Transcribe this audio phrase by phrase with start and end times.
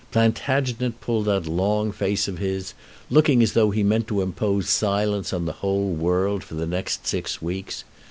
[0.09, 2.73] Plantagenet pulled that long face of his,
[3.11, 7.05] looking as though he meant to impose silence on the whole world for the next
[7.05, 7.83] six weeks.